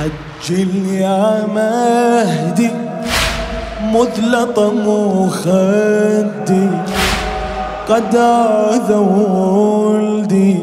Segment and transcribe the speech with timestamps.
[0.00, 2.70] عجل يا مهدي
[3.82, 6.68] مذلط مخدي
[7.88, 10.56] قد آذى ولدي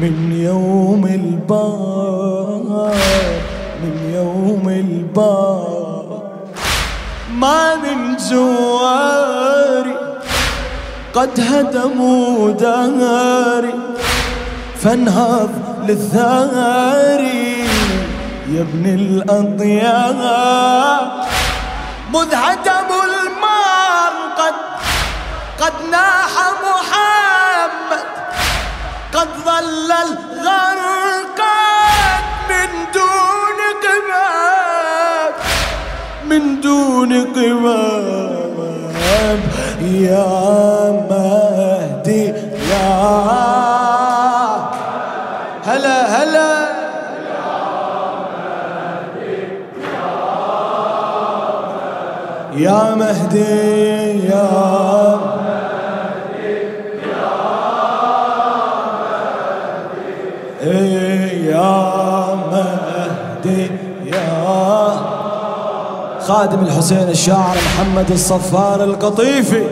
[0.00, 2.92] من يوم البار
[3.82, 6.22] من يوم البار
[7.32, 9.96] ما من زواري
[11.14, 13.74] قد هدموا داري
[14.78, 15.50] فانهض
[15.88, 17.45] للثاري.
[18.56, 20.20] يا ابن الأضياء
[22.12, 24.54] مذ هدموا المار قد
[25.60, 26.32] قد ناح
[26.64, 28.06] محمد.
[29.14, 31.46] قد ظل الغرقات
[32.50, 35.34] من دون قباب
[36.26, 38.56] من دون قباب
[39.80, 41.35] يا مهدي
[52.56, 55.20] يا مهدي يا
[60.62, 63.70] إيه يا مهدي
[64.04, 64.90] يا
[66.20, 69.66] خادم الحسين الشاعر محمد الصفار القطيفي.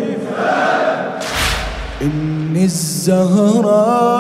[2.03, 4.15] إني الزهراء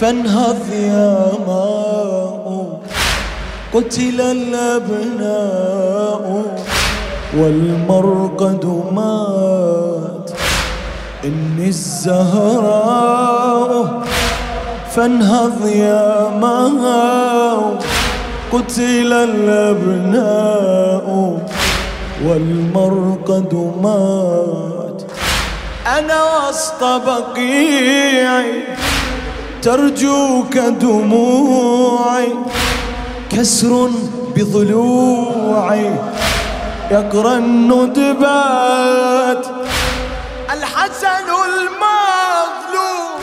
[0.00, 2.80] فانهض يا ماء
[3.74, 5.60] قتل الأبناء.
[7.36, 10.30] والمرقد مات.
[11.24, 13.10] إني الزهراء
[14.94, 17.78] فانهض يا ماء
[18.52, 21.06] قتل الأبناء.
[22.24, 25.02] والمرقد مات.
[25.98, 28.62] أنا وسط بقيعي
[29.62, 32.28] ترجوك دموعي.
[33.30, 33.90] كسر
[34.36, 35.90] بضلوعي.
[36.90, 38.86] يقرأ الندبات.
[40.52, 43.20] الحسن المظلوم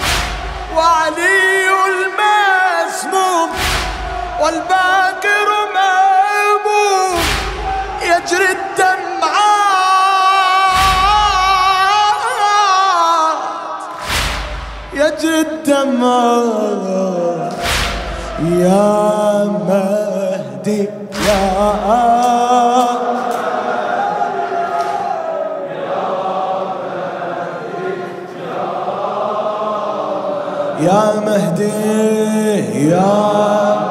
[0.76, 3.50] وعلي المسموم
[4.42, 7.20] والباكر مهموم
[8.02, 9.08] يجري الدمعات.
[14.94, 16.88] يجري الدمعات.
[18.40, 20.82] يا مهدي
[21.28, 22.17] يا
[30.82, 33.14] يا مهدي يا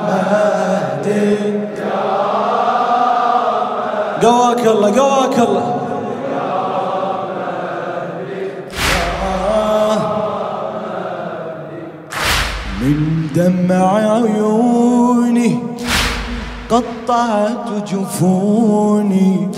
[0.09, 1.37] مهدي.
[4.23, 5.73] قواك الله قواك الله.
[12.81, 12.99] من
[13.35, 15.59] دمع عيوني
[16.71, 19.51] قطعت جفوني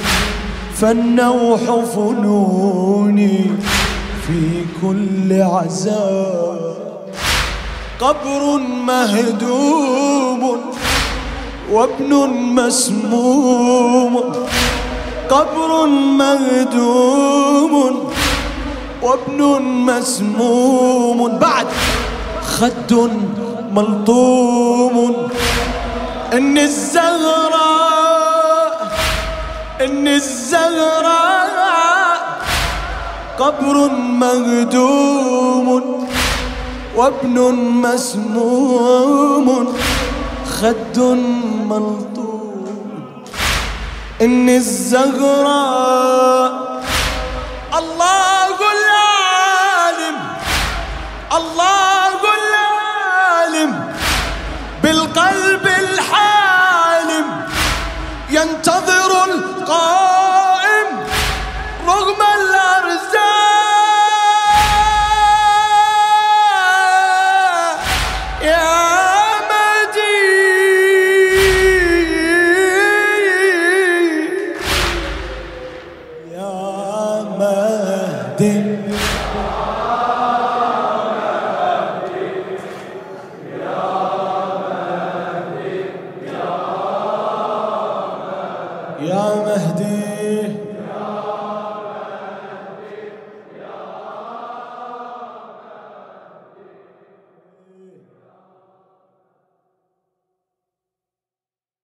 [0.74, 1.60] فالنوح
[1.94, 3.38] فنوني.
[4.28, 6.47] في كل عذاب
[8.00, 8.42] قبر
[8.86, 10.42] مهدوم
[11.70, 12.14] وابن
[12.58, 14.14] مسموم.
[15.30, 15.86] قبر
[16.20, 17.72] مهدوم
[19.02, 21.38] وابن مسموم.
[21.38, 21.66] بعد
[22.42, 22.92] خد
[23.72, 24.96] ملطوم.
[26.32, 27.78] إن الزهراء
[29.80, 31.38] إن الزهراء
[33.38, 33.90] قبر
[34.22, 35.68] مهدوم.
[36.98, 37.36] وابن
[37.84, 39.48] مسموم
[40.60, 40.98] خد
[41.70, 42.66] ملطوم.
[44.22, 46.52] ان الزهراء
[47.78, 48.17] الله